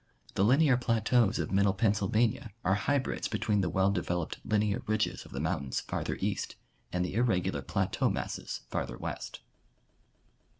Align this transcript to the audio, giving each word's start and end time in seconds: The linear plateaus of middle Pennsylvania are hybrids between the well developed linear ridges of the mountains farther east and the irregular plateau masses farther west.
The 0.33 0.43
linear 0.43 0.77
plateaus 0.77 1.37
of 1.37 1.51
middle 1.51 1.75
Pennsylvania 1.75 2.49
are 2.65 2.73
hybrids 2.73 3.27
between 3.27 3.61
the 3.61 3.69
well 3.69 3.91
developed 3.91 4.39
linear 4.43 4.81
ridges 4.87 5.25
of 5.25 5.31
the 5.31 5.39
mountains 5.39 5.81
farther 5.81 6.17
east 6.19 6.55
and 6.91 7.05
the 7.05 7.13
irregular 7.13 7.61
plateau 7.61 8.09
masses 8.09 8.61
farther 8.69 8.97
west. 8.97 9.41